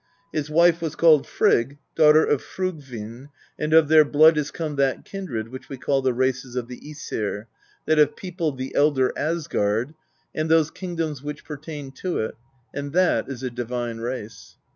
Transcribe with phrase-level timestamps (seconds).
[0.33, 3.27] His wife was called Frigg daughter of Fjorgvinn;
[3.59, 6.79] and of their blood is come that kindred which we call the races of the
[6.81, 7.45] iEsir,
[7.85, 9.93] that have peopled the Elder Asgard,
[10.33, 12.33] and those kingdoms which pertain to it;
[12.73, 14.55] and that is a divine race.